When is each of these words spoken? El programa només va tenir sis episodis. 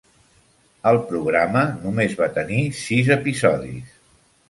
El 0.91 0.97
programa 1.09 1.63
només 1.83 2.19
va 2.25 2.33
tenir 2.41 2.65
sis 2.83 3.15
episodis. 3.21 3.97